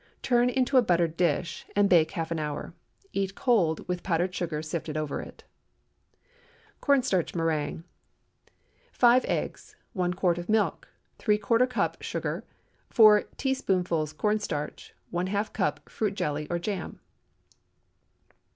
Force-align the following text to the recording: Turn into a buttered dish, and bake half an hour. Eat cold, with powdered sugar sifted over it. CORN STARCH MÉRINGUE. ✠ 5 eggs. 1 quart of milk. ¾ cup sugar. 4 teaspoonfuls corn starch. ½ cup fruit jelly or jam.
Turn 0.23 0.49
into 0.49 0.77
a 0.77 0.81
buttered 0.81 1.15
dish, 1.15 1.67
and 1.75 1.87
bake 1.87 2.09
half 2.13 2.31
an 2.31 2.39
hour. 2.39 2.73
Eat 3.13 3.35
cold, 3.35 3.87
with 3.87 4.01
powdered 4.01 4.33
sugar 4.33 4.63
sifted 4.63 4.97
over 4.97 5.21
it. 5.21 5.43
CORN 6.79 7.03
STARCH 7.03 7.33
MÉRINGUE. 7.33 7.83
✠ 7.83 7.83
5 8.93 9.25
eggs. 9.25 9.75
1 9.93 10.15
quart 10.15 10.39
of 10.39 10.49
milk. 10.49 10.87
¾ 11.19 11.69
cup 11.69 12.01
sugar. 12.01 12.43
4 12.89 13.25
teaspoonfuls 13.37 14.13
corn 14.13 14.39
starch. 14.39 14.95
½ 15.13 15.53
cup 15.53 15.87
fruit 15.87 16.15
jelly 16.15 16.47
or 16.49 16.57
jam. 16.57 16.99